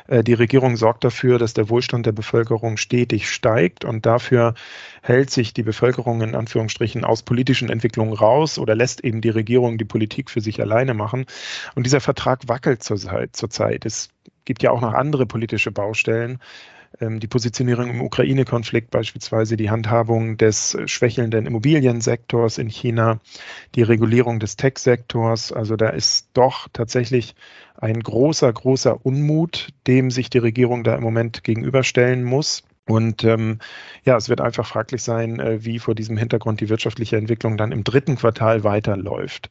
die 0.08 0.34
Regierung 0.34 0.76
sorgt 0.76 1.04
dafür, 1.04 1.38
dass 1.38 1.54
der 1.54 1.68
Wohlstand 1.68 2.06
der 2.06 2.12
Bevölkerung 2.12 2.76
stetig 2.76 3.28
steigt 3.28 3.84
und 3.84 4.06
dafür 4.06 4.54
hält 5.02 5.30
sich 5.30 5.52
die 5.52 5.62
Bevölkerung 5.62 6.20
in 6.22 6.34
Anführungsstrichen 6.34 7.04
aus 7.04 7.22
politischen 7.22 7.70
Entwicklungen 7.70 8.12
raus 8.12 8.58
oder 8.58 8.74
lässt 8.74 9.02
eben 9.02 9.20
die 9.20 9.30
Regierung 9.30 9.78
die 9.78 9.84
Politik 9.84 10.30
für 10.30 10.40
sich 10.40 10.60
alleine 10.60 10.94
machen. 10.94 11.26
Und 11.74 11.86
dieser 11.86 12.00
Vertrag 12.00 12.48
wackelt 12.48 12.82
zurzeit. 12.82 13.34
zurzeit. 13.34 13.84
Es 13.84 14.10
gibt 14.44 14.62
ja 14.62 14.70
auch 14.70 14.80
noch 14.80 14.94
andere 14.94 15.26
politische 15.26 15.72
Baustellen, 15.72 16.38
die 17.00 17.26
Positionierung 17.26 17.90
im 17.90 18.00
Ukraine-Konflikt 18.00 18.90
beispielsweise, 18.90 19.56
die 19.56 19.70
Handhabung 19.70 20.38
des 20.38 20.78
schwächelnden 20.86 21.44
Immobiliensektors 21.46 22.58
in 22.58 22.68
China, 22.68 23.20
die 23.74 23.82
Regulierung 23.82 24.40
des 24.40 24.56
Tech-Sektors. 24.56 25.52
Also 25.52 25.76
da 25.76 25.90
ist 25.90 26.30
doch 26.32 26.68
tatsächlich 26.72 27.34
ein 27.76 28.00
großer, 28.00 28.52
großer 28.52 29.04
Unmut, 29.04 29.68
dem 29.86 30.10
sich 30.10 30.30
die 30.30 30.38
Regierung 30.38 30.84
da 30.84 30.94
im 30.94 31.02
Moment 31.02 31.44
gegenüberstellen 31.44 32.24
muss. 32.24 32.62
Und 32.88 33.24
ähm, 33.24 33.58
ja, 34.04 34.16
es 34.16 34.28
wird 34.28 34.40
einfach 34.40 34.66
fraglich 34.66 35.02
sein, 35.02 35.40
äh, 35.40 35.64
wie 35.64 35.78
vor 35.78 35.94
diesem 35.94 36.16
Hintergrund 36.16 36.60
die 36.60 36.68
wirtschaftliche 36.68 37.16
Entwicklung 37.16 37.56
dann 37.56 37.72
im 37.72 37.84
dritten 37.84 38.16
Quartal 38.16 38.64
weiterläuft. 38.64 39.50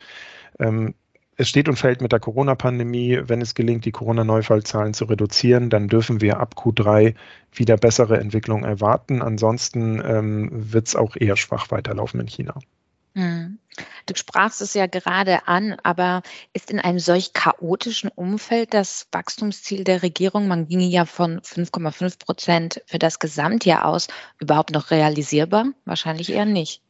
Ähm, 0.57 0.95
es 1.37 1.49
steht 1.49 1.67
und 1.67 1.75
fällt 1.75 2.01
mit 2.01 2.11
der 2.11 2.19
Corona-Pandemie. 2.19 3.19
Wenn 3.25 3.41
es 3.41 3.55
gelingt, 3.55 3.85
die 3.85 3.91
Corona-Neufallzahlen 3.91 4.93
zu 4.93 5.05
reduzieren, 5.05 5.69
dann 5.69 5.87
dürfen 5.87 6.21
wir 6.21 6.39
ab 6.39 6.55
Q3 6.57 7.13
wieder 7.51 7.77
bessere 7.77 8.19
Entwicklungen 8.19 8.63
erwarten. 8.63 9.21
Ansonsten 9.21 10.01
ähm, 10.05 10.49
wird 10.51 10.87
es 10.87 10.95
auch 10.95 11.15
eher 11.15 11.35
schwach 11.35 11.71
weiterlaufen 11.71 12.21
in 12.21 12.27
China. 12.27 12.55
Hm. 13.15 13.59
Du 14.05 14.15
sprachst 14.15 14.61
es 14.61 14.73
ja 14.73 14.87
gerade 14.87 15.47
an, 15.47 15.77
aber 15.83 16.21
ist 16.53 16.69
in 16.69 16.79
einem 16.79 16.99
solch 16.99 17.33
chaotischen 17.33 18.09
Umfeld 18.13 18.73
das 18.73 19.07
Wachstumsziel 19.11 19.83
der 19.83 20.03
Regierung, 20.03 20.47
man 20.47 20.67
ginge 20.67 20.85
ja 20.85 21.05
von 21.05 21.39
5,5 21.39 22.19
Prozent 22.19 22.81
für 22.85 22.99
das 22.99 23.19
Gesamtjahr 23.19 23.85
aus, 23.85 24.07
überhaupt 24.39 24.71
noch 24.71 24.91
realisierbar? 24.91 25.67
Wahrscheinlich 25.85 26.31
eher 26.31 26.45
nicht. 26.45 26.81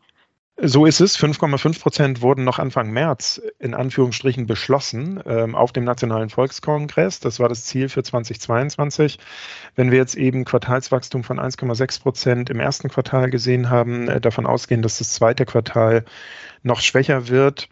So 0.57 0.85
ist 0.85 1.01
es. 1.01 1.17
5,5 1.17 1.81
Prozent 1.81 2.21
wurden 2.21 2.45
noch 2.45 2.59
Anfang 2.59 2.89
März 2.91 3.41
in 3.59 3.74
Anführungsstrichen 3.74 4.47
beschlossen 4.47 5.21
ähm, 5.25 5.53
auf 5.53 5.74
dem 5.74 5.83
Nationalen 5.83 6.29
Volkskongress. 6.29 7.19
Das 7.19 7.41
war 7.41 7.50
das 7.50 7.65
Ziel 7.65 7.89
für 7.89 8.03
2022. 8.03 9.19
Wenn 9.75 9.91
wir 9.91 9.97
jetzt 9.97 10.15
eben 10.15 10.45
Quartalswachstum 10.45 11.25
von 11.25 11.41
1,6 11.41 12.01
Prozent 12.01 12.50
im 12.50 12.62
ersten 12.62 12.88
Quartal 12.88 13.29
gesehen 13.29 13.69
haben, 13.69 14.07
äh, 14.07 14.21
davon 14.21 14.45
ausgehen, 14.45 14.81
dass 14.81 14.97
das 15.00 15.12
zweite 15.12 15.45
Quartal 15.45 16.05
noch 16.63 16.79
schwächer 16.79 17.27
wird, 17.27 17.67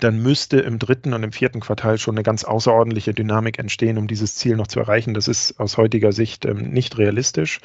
dann 0.00 0.20
müsste 0.20 0.58
im 0.58 0.80
dritten 0.80 1.14
und 1.14 1.22
im 1.22 1.32
vierten 1.32 1.60
Quartal 1.60 1.98
schon 1.98 2.16
eine 2.16 2.24
ganz 2.24 2.42
außerordentliche 2.42 3.14
Dynamik 3.14 3.60
entstehen, 3.60 3.96
um 3.96 4.08
dieses 4.08 4.34
Ziel 4.34 4.56
noch 4.56 4.66
zu 4.66 4.80
erreichen. 4.80 5.14
Das 5.14 5.28
ist 5.28 5.60
aus 5.60 5.76
heutiger 5.76 6.10
Sicht 6.10 6.44
ähm, 6.46 6.70
nicht 6.70 6.98
realistisch. 6.98 7.60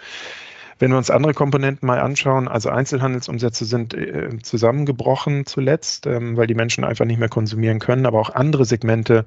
Wenn 0.80 0.92
wir 0.92 0.98
uns 0.98 1.10
andere 1.10 1.34
Komponenten 1.34 1.86
mal 1.86 2.00
anschauen, 2.00 2.48
also 2.48 2.70
Einzelhandelsumsätze 2.70 3.66
sind 3.66 3.94
äh, 3.94 4.30
zusammengebrochen 4.42 5.46
zuletzt, 5.46 6.08
ähm, 6.08 6.38
weil 6.38 6.48
die 6.48 6.56
Menschen 6.56 6.84
einfach 6.84 7.06
nicht 7.06 7.20
mehr 7.20 7.30
konsumieren 7.30 7.80
können, 7.80 8.06
aber 8.06 8.20
auch 8.20 8.30
andere 8.32 8.66
Segmente 8.66 9.26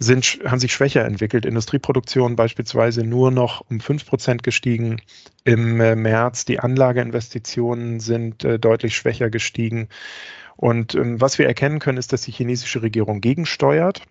sind, 0.00 0.40
haben 0.46 0.58
sich 0.58 0.72
schwächer 0.72 1.04
entwickelt. 1.04 1.44
Industrieproduktion 1.44 2.34
beispielsweise 2.34 3.04
nur 3.04 3.30
noch 3.30 3.62
um 3.68 3.80
5 3.80 4.06
Prozent 4.06 4.42
gestiegen 4.42 5.02
im 5.44 5.80
äh, 5.80 5.94
März. 5.94 6.46
Die 6.46 6.58
Anlageinvestitionen 6.58 8.00
sind 8.00 8.44
äh, 8.44 8.58
deutlich 8.58 8.96
schwächer 8.96 9.28
gestiegen. 9.28 9.88
Und 10.56 10.94
ähm, 10.94 11.20
was 11.20 11.38
wir 11.38 11.46
erkennen 11.46 11.78
können, 11.78 11.98
ist, 11.98 12.12
dass 12.12 12.22
die 12.22 12.32
chinesische 12.32 12.82
Regierung 12.82 13.20
gegensteuert. 13.20 14.02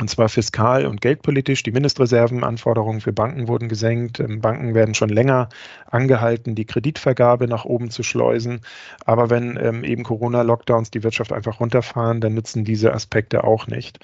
Und 0.00 0.08
zwar 0.08 0.28
fiskal 0.28 0.86
und 0.86 1.00
geldpolitisch. 1.00 1.62
Die 1.62 1.70
Mindestreservenanforderungen 1.70 3.00
für 3.00 3.12
Banken 3.12 3.46
wurden 3.46 3.68
gesenkt. 3.68 4.20
Ähm, 4.20 4.40
Banken 4.40 4.74
werden 4.74 4.94
schon 4.94 5.10
länger 5.10 5.48
angehalten, 5.90 6.54
die 6.54 6.64
Kreditvergabe 6.64 7.46
nach 7.46 7.64
oben 7.64 7.90
zu 7.90 8.02
schleusen. 8.02 8.62
Aber 9.04 9.30
wenn 9.30 9.58
ähm, 9.62 9.84
eben 9.84 10.02
Corona-Lockdowns 10.02 10.90
die 10.90 11.02
Wirtschaft 11.02 11.32
einfach 11.32 11.60
runterfahren, 11.60 12.20
dann 12.20 12.34
nützen 12.34 12.64
diese 12.64 12.94
Aspekte 12.94 13.44
auch 13.44 13.66
nicht. 13.66 14.00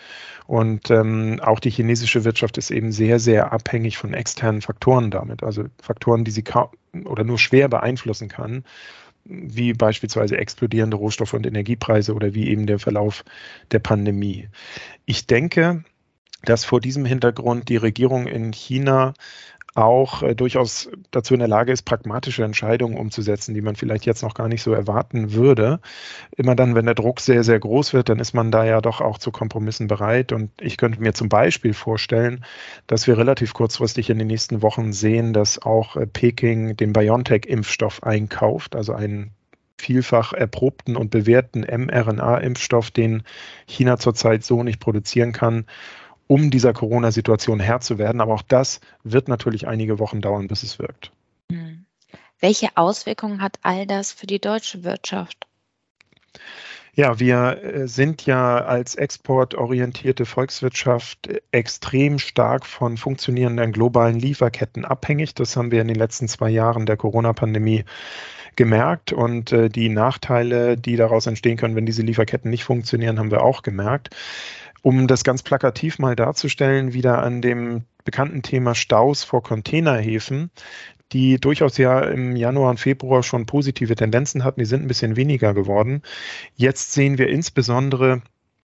Und 0.47 0.91
ähm, 0.91 1.41
auch 1.43 1.59
die 1.59 1.71
chinesische 1.71 2.25
Wirtschaft 2.25 2.59
ist 2.59 2.71
eben 2.71 2.93
sehr, 2.93 3.19
sehr 3.19 3.53
abhängig 3.53 3.97
von 3.97 4.15
externen 4.15 4.61
Faktoren 4.61 5.11
damit. 5.11 5.43
Also 5.43 5.65
Faktoren, 5.83 6.25
die 6.25 6.31
sie 6.31 6.43
kaum 6.43 6.69
oder 7.05 7.25
nur 7.25 7.39
schwer 7.39 7.69
beeinflussen 7.69 8.29
kann 8.29 8.65
wie 9.29 9.75
beispielsweise 9.75 10.39
explodierende 10.39 10.97
Rohstoff- 10.97 11.35
und 11.35 11.47
Energiepreise 11.47 12.15
oder 12.15 12.35
wie 12.35 12.49
eben 12.49 12.67
der 12.67 12.79
Verlauf 12.79 13.25
der 13.71 13.79
Pandemie. 13.79 14.49
Ich 15.05 15.27
denke, 15.27 15.85
dass 16.43 16.65
vor 16.65 16.81
diesem 16.81 17.05
Hintergrund 17.05 17.69
die 17.69 17.77
Regierung 17.77 18.27
in 18.27 18.53
China 18.53 19.15
auch 19.75 20.23
äh, 20.23 20.35
durchaus 20.35 20.91
dazu 21.11 21.35
in 21.35 21.41
der 21.41 21.49
Lage 21.49 21.73
ist, 21.73 21.83
pragmatische 21.83 22.45
Entscheidungen 22.45 22.97
umzusetzen, 22.97 23.55
die 23.55 23.61
man 23.61 23.77
vielleicht 23.77 24.07
jetzt 24.07 24.23
noch 24.23 24.35
gar 24.35 24.49
nicht 24.49 24.63
so 24.63 24.73
erwarten 24.73 25.33
würde. 25.33 25.81
Immer 26.37 26.57
dann, 26.57 26.75
wenn 26.75 26.87
der 26.87 26.95
Druck 26.95 27.21
sehr, 27.21 27.45
sehr 27.45 27.59
groß 27.59 27.93
wird, 27.93 28.09
dann 28.09 28.19
ist 28.19 28.35
man 28.35 28.51
da 28.51 28.65
ja 28.65 28.81
doch 28.81 29.01
auch 29.01 29.19
zu 29.19 29.31
Kompromissen 29.31 29.87
bereit. 29.87 30.33
Und 30.33 30.51
ich 30.61 30.77
könnte 30.77 31.01
mir 31.01 31.15
zum 31.15 31.29
Beispiel 31.29 31.75
vorstellen, 31.75 32.45
dass 32.87 33.07
wir 33.07 33.19
relativ 33.19 33.55
kurzfristig 33.55 34.11
in 34.11 34.19
den 34.19 34.27
nächsten 34.27 34.63
Wochen 34.63 34.93
sehen, 34.93 35.33
dass 35.33 35.61
auch 35.61 35.97
äh, 35.97 36.07
Peking 36.07 36.77
den 36.77 36.93
BioNTech-Impfstoff 36.93 38.03
einkauft, 38.03 38.75
also 38.75 38.95
einen 38.95 39.33
vielfach 39.81 40.33
erprobten 40.33 40.97
und 40.97 41.11
bewährten 41.11 41.63
mRNA-Impfstoff, 41.63 42.91
den 42.91 43.23
China 43.67 43.97
zurzeit 43.97 44.43
so 44.43 44.65
nicht 44.65 44.81
produzieren 44.81 45.33
kann 45.33 45.67
um 46.29 46.51
dieser 46.51 46.73
Corona-Situation 46.73 47.59
Herr 47.59 47.81
zu 47.81 47.99
werden. 47.99 48.21
Aber 48.21 48.35
auch 48.35 48.43
das 48.43 48.81
wird 49.03 49.27
natürlich 49.27 49.67
einige 49.67 49.99
Wochen 49.99 50.21
dauern, 50.21 50.47
bis 50.47 50.63
es 50.63 50.79
wirkt. 50.79 51.11
Hm. 51.51 51.85
Welche 52.39 52.69
Auswirkungen 52.77 53.43
hat 53.43 53.59
all 53.63 53.87
das 53.87 54.13
für 54.13 54.29
die 54.29 54.39
deutsche 54.39 54.85
Wirtschaft? 54.85 55.49
Ja, 56.95 57.21
wir 57.21 57.63
äh, 57.63 57.89
sind 57.89 58.27
ja 58.27 58.59
als 58.59 58.97
exportorientierte 58.97 60.25
Volkswirtschaft 60.25 61.29
extrem 61.53 62.19
stark 62.19 62.67
von 62.67 62.97
funktionierenden 62.97 63.73
globalen 63.73 64.19
Lieferketten 64.19 64.85
abhängig. 64.85 65.35
Das 65.35 65.57
haben 65.57 65.71
wir 65.71 65.81
in 65.81 65.89
den 65.89 65.97
letzten 65.97 66.29
zwei 66.29 66.51
Jahren 66.51 66.87
der 66.87 66.97
Corona-Pandemie 66.97 67.85
gemerkt 68.57 69.13
und 69.13 69.53
äh, 69.53 69.69
die 69.69 69.89
Nachteile, 69.89 70.77
die 70.77 70.97
daraus 70.97 71.29
entstehen 71.29 71.57
können, 71.57 71.77
wenn 71.77 71.87
diese 71.87 72.03
Lieferketten 72.03 72.51
nicht 72.51 72.65
funktionieren, 72.65 73.21
haben 73.21 73.31
wir 73.31 73.43
auch 73.43 73.63
gemerkt. 73.63 74.11
Um 74.83 75.07
das 75.07 75.25
ganz 75.25 75.43
plakativ 75.43 75.99
mal 75.99 76.17
darzustellen, 76.17 76.93
wieder 76.93 77.23
an 77.23 77.43
dem 77.43 77.85
bekannten 78.05 78.43
Thema 78.43 78.75
Staus 78.75 79.25
vor 79.25 79.43
Containerhäfen, 79.43 80.51
die 81.13 81.39
durchaus 81.39 81.79
ja 81.79 82.01
im 82.01 82.37
Januar 82.37 82.71
und 82.71 82.81
Februar 82.81 83.23
schon 83.23 83.47
positive 83.47 83.95
Tendenzen 83.95 84.45
hatten, 84.45 84.61
die 84.61 84.67
sind 84.67 84.83
ein 84.83 84.89
bisschen 84.89 85.17
weniger 85.17 85.55
geworden. 85.55 86.03
Jetzt 86.55 86.93
sehen 86.93 87.19
wir 87.19 87.29
insbesondere 87.29 88.23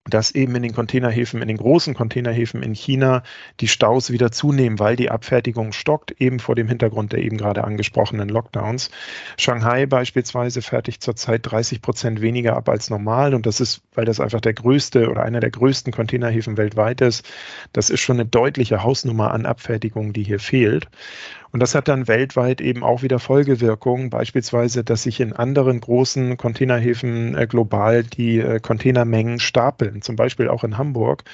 dass 0.09 0.31
eben 0.33 0.55
in 0.57 0.63
den 0.63 0.75
Containerhäfen, 0.75 1.43
in 1.43 1.49
den 1.49 1.57
großen 1.57 1.95
Containerhäfen 1.95 2.63
in 2.63 2.75
China 2.75 3.23
die 3.61 3.69
Staus 3.69 4.11
wieder 4.11 4.31
zunehmen, 4.31 4.79
weil 4.79 4.97
die 4.97 5.11
Abfertigung 5.11 5.73
stockt, 5.73 6.13
eben 6.21 6.39
vor 6.41 6.55
dem 6.55 6.69
Hintergrund 6.69 7.13
der 7.13 7.21
eben 7.21 7.37
gerade 7.37 7.65
angesprochenen 7.65 8.29
Lockdowns. 8.29 8.91
Shanghai 9.37 9.87
beispielsweise 9.87 10.63
fertigt 10.63 11.03
zurzeit 11.03 11.41
30 11.45 11.83
Prozent 11.83 12.21
weniger 12.21 12.57
ab 12.57 12.69
als 12.69 12.91
normal 12.91 13.35
und 13.35 13.47
das 13.47 13.61
ist, 13.61 13.83
weil 13.95 14.05
das 14.05 14.21
einfach 14.21 14.41
der 14.41 14.55
größte 14.55 15.11
oder 15.11 15.23
einer 15.23 15.41
der 15.41 15.51
größten 15.51 15.93
Containerhäfen 15.93 16.57
weltweit 16.57 17.01
ist. 17.01 17.29
Das 17.73 17.91
ist 17.91 18.01
schon 18.01 18.17
eine 18.17 18.27
deutliche 18.27 18.83
Hausnummer 18.83 19.33
an 19.33 19.47
Abfertigung, 19.47 20.13
die 20.13 20.23
hier 20.23 20.41
fehlt. 20.41 20.89
Und 21.53 21.61
das 21.61 21.75
hat 21.75 21.89
dann 21.89 22.09
weltweit 22.09 22.61
eben 22.61 22.83
auch 22.83 23.03
wieder 23.03 23.19
Folgewirkungen, 23.19 24.11
beispielsweise, 24.11 24.85
dass 24.85 25.05
sich 25.05 25.21
in 25.21 25.33
anderen 25.33 25.81
großen 25.81 26.37
Containerhäfen 26.37 27.37
äh, 27.37 27.47
global 27.47 28.05
die 28.05 28.39
äh, 28.39 28.61
Containermengen 28.61 29.41
stapeln, 29.41 30.03
zum 30.03 30.17
Beispiel 30.17 30.49
auch 30.49 30.65
in 30.65 30.79
Hamburg. 30.79 31.25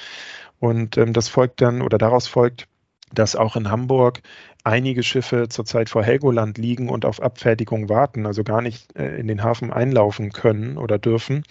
Und 0.59 0.97
ähm, 0.97 1.13
das 1.13 1.27
folgt 1.27 1.61
dann 1.61 1.81
oder 1.81 1.97
daraus 1.97 2.27
folgt, 2.27 2.67
dass 3.13 3.35
auch 3.35 3.55
in 3.55 3.69
Hamburg 3.69 4.21
einige 4.63 5.03
Schiffe 5.03 5.47
zurzeit 5.47 5.89
vor 5.89 6.03
Helgoland 6.03 6.57
liegen 6.57 6.89
und 6.89 7.05
auf 7.05 7.21
Abfertigung 7.21 7.87
warten, 7.87 8.25
also 8.25 8.43
gar 8.43 8.61
nicht 8.61 8.95
äh, 8.97 9.15
in 9.17 9.27
den 9.27 9.43
Hafen 9.43 9.71
einlaufen 9.71 10.31
können 10.31 10.77
oder 10.77 10.97
dürfen. 10.97 11.43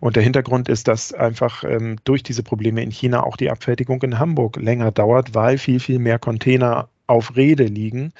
Und 0.00 0.16
der 0.16 0.22
Hintergrund 0.22 0.68
ist, 0.68 0.88
dass 0.88 1.12
einfach 1.12 1.64
ähm, 1.64 1.96
durch 2.04 2.22
diese 2.22 2.42
Probleme 2.42 2.82
in 2.82 2.90
China 2.90 3.24
auch 3.24 3.36
die 3.36 3.50
Abfertigung 3.50 4.02
in 4.02 4.18
Hamburg 4.18 4.56
länger 4.56 4.90
dauert, 4.90 5.34
weil 5.34 5.58
viel, 5.58 5.80
viel 5.80 5.98
mehr 5.98 6.18
Container 6.18 6.88
auf 7.06 7.36
Rede 7.36 7.64
liegen 7.64 8.12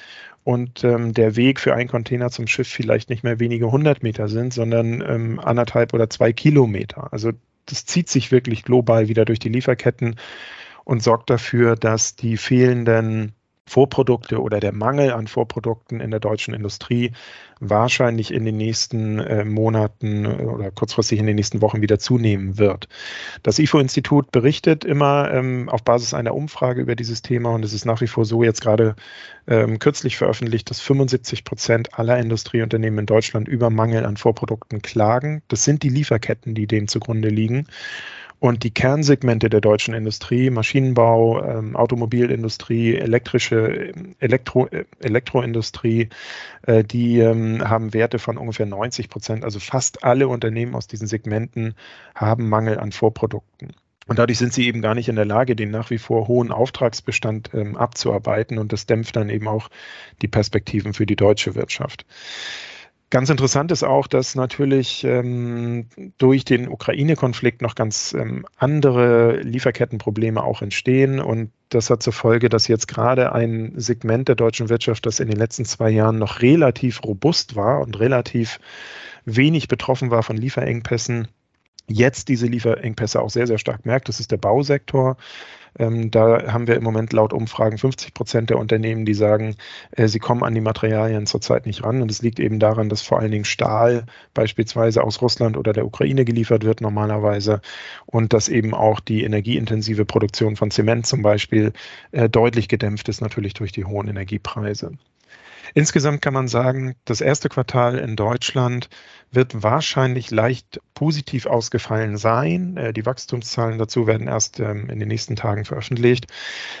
und 0.43 0.83
ähm, 0.83 1.13
der 1.13 1.35
Weg 1.35 1.59
für 1.59 1.73
einen 1.73 1.89
Container 1.89 2.29
zum 2.29 2.47
Schiff 2.47 2.67
vielleicht 2.67 3.09
nicht 3.09 3.23
mehr 3.23 3.39
wenige 3.39 3.71
hundert 3.71 4.03
Meter 4.03 4.29
sind, 4.29 4.53
sondern 4.53 5.01
ähm, 5.01 5.39
anderthalb 5.39 5.93
oder 5.93 6.09
zwei 6.09 6.31
Kilometer. 6.31 7.11
Also 7.11 7.31
das 7.65 7.85
zieht 7.85 8.09
sich 8.09 8.31
wirklich 8.31 8.63
global 8.63 9.09
wieder 9.09 9.25
durch 9.25 9.39
die 9.39 9.49
Lieferketten 9.49 10.15
und 10.85 11.03
sorgt 11.03 11.29
dafür, 11.29 11.75
dass 11.75 12.15
die 12.15 12.37
fehlenden 12.37 13.33
Vorprodukte 13.67 14.41
oder 14.41 14.59
der 14.59 14.71
Mangel 14.71 15.11
an 15.11 15.27
Vorprodukten 15.27 15.99
in 15.99 16.09
der 16.09 16.21
deutschen 16.21 16.53
Industrie 16.53 17.11
wahrscheinlich 17.59 18.33
in 18.33 18.45
den 18.45 18.55
nächsten 18.57 19.19
äh, 19.19 19.43
Monaten 19.43 20.25
äh, 20.25 20.43
oder 20.43 20.71
kurzfristig 20.71 21.19
in 21.19 21.25
den 21.25 21.35
nächsten 21.35 21.61
Wochen 21.61 21.81
wieder 21.81 21.99
zunehmen 21.99 22.57
wird. 22.57 22.87
Das 23.43 23.59
IFO-Institut 23.59 24.31
berichtet 24.31 24.85
immer 24.85 25.31
ähm, 25.31 25.67
auf 25.69 25.83
Basis 25.83 26.13
einer 26.13 26.33
Umfrage 26.33 26.81
über 26.81 26.95
dieses 26.95 27.21
Thema 27.21 27.49
und 27.49 27.65
es 27.65 27.73
ist 27.73 27.85
nach 27.85 27.99
wie 27.99 28.07
vor 28.07 28.25
so 28.25 28.43
jetzt 28.43 28.61
gerade 28.61 28.95
ähm, 29.47 29.79
kürzlich 29.79 30.17
veröffentlicht, 30.17 30.69
dass 30.69 30.79
75 30.79 31.43
Prozent 31.43 31.99
aller 31.99 32.17
Industrieunternehmen 32.17 32.99
in 32.99 33.05
Deutschland 33.05 33.47
über 33.47 33.69
Mangel 33.69 34.05
an 34.05 34.17
Vorprodukten 34.17 34.81
klagen. 34.81 35.41
Das 35.49 35.63
sind 35.63 35.83
die 35.83 35.89
Lieferketten, 35.89 36.55
die 36.55 36.67
dem 36.67 36.87
zugrunde 36.87 37.29
liegen. 37.29 37.67
Und 38.39 38.63
die 38.63 38.71
Kernsegmente 38.71 39.49
der 39.49 39.61
deutschen 39.61 39.95
Industrie, 39.95 40.51
Maschinenbau, 40.51 41.43
ähm, 41.43 41.75
Automobilindustrie, 41.75 42.95
elektrische, 42.95 43.93
Elektro, 44.19 44.67
Elektroindustrie, 44.99 46.09
äh, 46.61 46.83
die 46.83 47.19
ähm, 47.19 47.67
haben 47.67 47.95
Werte 47.95 48.19
von 48.19 48.37
ungefähr 48.37 48.67
90 48.67 49.09
Prozent. 49.09 49.43
Also 49.43 49.59
fast 49.59 50.03
alle 50.03 50.27
Unternehmen 50.27 50.75
aus 50.75 50.85
diesen 50.85 51.07
Segmenten 51.07 51.73
haben 52.13 52.47
Mangel 52.47 52.77
an 52.77 52.91
Vorprodukten. 52.91 53.73
Und 54.07 54.19
dadurch 54.19 54.37
sind 54.37 54.53
sie 54.53 54.67
eben 54.67 54.81
gar 54.81 54.95
nicht 54.95 55.09
in 55.09 55.15
der 55.15 55.25
Lage, 55.25 55.55
den 55.55 55.71
nach 55.71 55.89
wie 55.89 55.97
vor 55.97 56.27
hohen 56.27 56.51
Auftragsbestand 56.51 57.49
ähm, 57.53 57.75
abzuarbeiten. 57.75 58.59
Und 58.59 58.71
das 58.71 58.85
dämpft 58.85 59.15
dann 59.15 59.29
eben 59.29 59.47
auch 59.47 59.69
die 60.21 60.27
Perspektiven 60.27 60.93
für 60.93 61.05
die 61.05 61.15
deutsche 61.15 61.55
Wirtschaft. 61.55 62.05
Ganz 63.09 63.29
interessant 63.29 63.71
ist 63.71 63.83
auch, 63.83 64.05
dass 64.05 64.35
natürlich 64.35 65.05
ähm, 65.05 65.87
durch 66.17 66.43
den 66.43 66.67
Ukraine-Konflikt 66.67 67.61
noch 67.61 67.73
ganz 67.73 68.13
ähm, 68.13 68.45
andere 68.57 69.39
Lieferkettenprobleme 69.39 70.43
auch 70.43 70.61
entstehen. 70.61 71.21
Und 71.21 71.51
das 71.69 71.89
hat 71.89 72.03
zur 72.03 72.11
Folge, 72.11 72.49
dass 72.49 72.67
jetzt 72.67 72.89
gerade 72.89 73.31
ein 73.31 73.71
Segment 73.77 74.27
der 74.27 74.35
deutschen 74.35 74.67
Wirtschaft, 74.67 75.05
das 75.05 75.21
in 75.21 75.29
den 75.29 75.37
letzten 75.37 75.63
zwei 75.63 75.89
Jahren 75.89 76.19
noch 76.19 76.41
relativ 76.41 77.01
robust 77.05 77.55
war 77.55 77.79
und 77.79 77.97
relativ 77.97 78.59
wenig 79.23 79.69
betroffen 79.69 80.11
war 80.11 80.23
von 80.23 80.35
Lieferengpässen, 80.35 81.29
jetzt 81.87 82.27
diese 82.27 82.47
Lieferengpässe 82.47 83.21
auch 83.21 83.29
sehr, 83.29 83.47
sehr 83.47 83.57
stark 83.57 83.85
merkt. 83.85 84.09
Das 84.09 84.19
ist 84.19 84.31
der 84.31 84.37
Bausektor. 84.37 85.17
Ähm, 85.79 86.11
da 86.11 86.51
haben 86.51 86.67
wir 86.67 86.75
im 86.75 86.83
Moment 86.83 87.13
laut 87.13 87.33
Umfragen 87.33 87.77
50 87.77 88.13
Prozent 88.13 88.49
der 88.49 88.57
Unternehmen, 88.57 89.05
die 89.05 89.13
sagen, 89.13 89.55
äh, 89.91 90.07
sie 90.07 90.19
kommen 90.19 90.43
an 90.43 90.55
die 90.55 90.61
Materialien 90.61 91.25
zurzeit 91.27 91.65
nicht 91.65 91.83
ran. 91.83 92.01
Und 92.01 92.09
es 92.11 92.21
liegt 92.21 92.39
eben 92.39 92.59
daran, 92.59 92.89
dass 92.89 93.01
vor 93.01 93.19
allen 93.19 93.31
Dingen 93.31 93.45
Stahl 93.45 94.05
beispielsweise 94.33 95.03
aus 95.03 95.21
Russland 95.21 95.57
oder 95.57 95.73
der 95.73 95.85
Ukraine 95.85 96.25
geliefert 96.25 96.63
wird 96.63 96.81
normalerweise 96.81 97.61
und 98.05 98.33
dass 98.33 98.49
eben 98.49 98.73
auch 98.73 98.99
die 98.99 99.23
energieintensive 99.23 100.05
Produktion 100.05 100.55
von 100.55 100.71
Zement 100.71 101.05
zum 101.05 101.21
Beispiel 101.21 101.73
äh, 102.11 102.29
deutlich 102.29 102.67
gedämpft 102.67 103.07
ist, 103.09 103.21
natürlich 103.21 103.53
durch 103.53 103.71
die 103.71 103.85
hohen 103.85 104.07
Energiepreise. 104.07 104.91
Insgesamt 105.73 106.21
kann 106.21 106.33
man 106.33 106.47
sagen, 106.47 106.95
das 107.05 107.21
erste 107.21 107.49
Quartal 107.49 107.97
in 107.97 108.15
Deutschland 108.15 108.89
wird 109.31 109.61
wahrscheinlich 109.61 110.31
leicht 110.31 110.79
positiv 110.93 111.45
ausgefallen 111.45 112.17
sein. 112.17 112.77
Äh, 112.77 112.93
die 112.93 113.05
Wachstumszahlen 113.05 113.77
dazu 113.77 114.07
werden 114.07 114.27
erst 114.27 114.59
ähm, 114.59 114.89
in 114.89 114.99
den 114.99 115.07
nächsten 115.07 115.35
Tagen 115.35 115.65
veröffentlicht. 115.65 116.27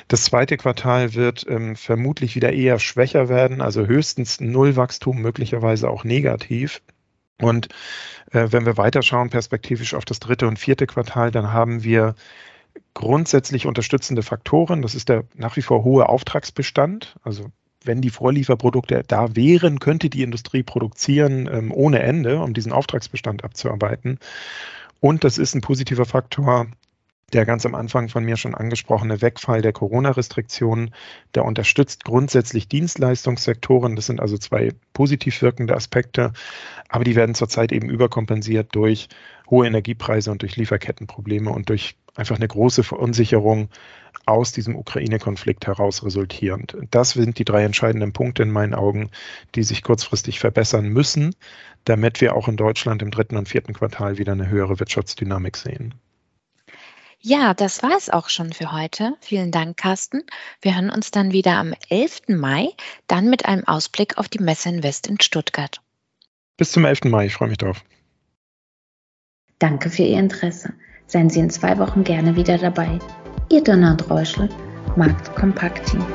Das 0.07 0.23
zweite 0.23 0.57
Quartal 0.57 1.13
wird 1.13 1.45
ähm, 1.49 1.75
vermutlich 1.75 2.35
wieder 2.35 2.53
eher 2.53 2.79
schwächer 2.79 3.29
werden, 3.29 3.61
also 3.61 3.85
höchstens 3.85 4.39
Nullwachstum, 4.39 5.21
möglicherweise 5.21 5.89
auch 5.89 6.03
negativ. 6.03 6.81
Und 7.41 7.67
äh, 8.31 8.47
wenn 8.51 8.65
wir 8.65 8.77
weiterschauen, 8.77 9.29
perspektivisch 9.29 9.93
auf 9.93 10.05
das 10.05 10.19
dritte 10.19 10.47
und 10.47 10.57
vierte 10.57 10.87
Quartal, 10.87 11.31
dann 11.31 11.51
haben 11.51 11.83
wir 11.83 12.15
grundsätzlich 12.93 13.67
unterstützende 13.67 14.23
Faktoren. 14.23 14.81
Das 14.81 14.95
ist 14.95 15.09
der 15.09 15.25
nach 15.35 15.55
wie 15.55 15.61
vor 15.61 15.83
hohe 15.83 16.09
Auftragsbestand. 16.09 17.15
Also 17.21 17.51
wenn 17.87 18.01
die 18.01 18.09
Vorlieferprodukte 18.09 19.03
da 19.07 19.35
wären, 19.35 19.79
könnte 19.79 20.09
die 20.09 20.23
Industrie 20.23 20.63
produzieren 20.63 21.49
ähm, 21.51 21.71
ohne 21.71 22.01
Ende, 22.01 22.39
um 22.39 22.53
diesen 22.53 22.71
Auftragsbestand 22.71 23.43
abzuarbeiten. 23.43 24.19
Und 24.99 25.23
das 25.23 25.37
ist 25.37 25.55
ein 25.55 25.61
positiver 25.61 26.05
Faktor, 26.05 26.67
der 27.33 27.45
ganz 27.45 27.65
am 27.65 27.75
Anfang 27.75 28.07
von 28.07 28.23
mir 28.23 28.37
schon 28.37 28.55
angesprochene 28.55 29.21
Wegfall 29.21 29.61
der 29.61 29.73
Corona-Restriktionen, 29.73 30.91
der 31.35 31.43
unterstützt 31.43 32.05
grundsätzlich 32.05 32.69
Dienstleistungssektoren. 32.69 33.97
Das 33.97 34.05
sind 34.05 34.21
also 34.21 34.37
zwei 34.37 34.71
positiv 34.93 35.41
wirkende 35.41 35.75
Aspekte, 35.75 36.31
aber 36.87 37.03
die 37.03 37.17
werden 37.17 37.35
zurzeit 37.35 37.73
eben 37.73 37.89
überkompensiert 37.89 38.73
durch 38.75 39.09
hohe 39.49 39.67
Energiepreise 39.67 40.31
und 40.31 40.41
durch 40.41 40.55
Lieferkettenprobleme 40.55 41.49
und 41.49 41.67
durch 41.67 41.97
einfach 42.15 42.37
eine 42.37 42.47
große 42.47 42.83
Verunsicherung 42.83 43.69
aus 44.25 44.53
diesem 44.53 44.77
Ukraine-Konflikt 44.77 45.67
heraus 45.67 46.03
resultierend. 46.03 46.77
Das 46.91 47.11
sind 47.11 47.39
die 47.39 47.45
drei 47.45 47.63
entscheidenden 47.63 48.13
Punkte 48.13 48.43
in 48.43 48.51
meinen 48.51 48.73
Augen, 48.73 49.09
die 49.55 49.63
sich 49.63 49.83
kurzfristig 49.83 50.39
verbessern 50.39 50.87
müssen, 50.87 51.35
damit 51.83 52.21
wir 52.21 52.35
auch 52.35 52.47
in 52.47 52.57
Deutschland 52.57 53.01
im 53.01 53.11
dritten 53.11 53.35
und 53.35 53.49
vierten 53.49 53.73
Quartal 53.73 54.17
wieder 54.17 54.31
eine 54.31 54.49
höhere 54.49 54.79
Wirtschaftsdynamik 54.79 55.57
sehen. 55.57 55.93
Ja, 57.19 57.53
das 57.53 57.83
war 57.83 57.97
es 57.97 58.09
auch 58.09 58.29
schon 58.29 58.53
für 58.53 58.71
heute. 58.71 59.15
Vielen 59.21 59.51
Dank, 59.51 59.77
Carsten. 59.77 60.23
Wir 60.61 60.75
hören 60.75 60.89
uns 60.89 61.11
dann 61.11 61.31
wieder 61.31 61.57
am 61.57 61.73
11. 61.89 62.21
Mai, 62.27 62.69
dann 63.07 63.29
mit 63.29 63.45
einem 63.45 63.67
Ausblick 63.67 64.17
auf 64.17 64.29
die 64.29 64.39
Messe 64.39 64.69
Invest 64.69 65.07
in 65.07 65.19
Stuttgart. 65.19 65.81
Bis 66.57 66.71
zum 66.71 66.85
11. 66.85 67.05
Mai, 67.05 67.25
ich 67.25 67.33
freue 67.33 67.49
mich 67.49 67.57
drauf. 67.57 67.83
Danke 69.59 69.89
für 69.89 70.03
Ihr 70.03 70.19
Interesse. 70.19 70.73
Seien 71.07 71.29
Sie 71.29 71.39
in 71.39 71.49
zwei 71.49 71.77
Wochen 71.79 72.03
gerne 72.03 72.35
wieder 72.35 72.57
dabei. 72.57 72.99
Ihr 73.49 73.63
Donner 73.63 73.91
und 73.91 74.09
Räuschle, 74.09 74.49
Markt 74.95 75.33
Kompakt 75.35 75.89
Team. 75.89 76.05